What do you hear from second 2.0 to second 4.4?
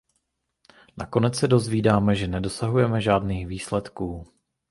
že nedosahujeme žádných výsledků.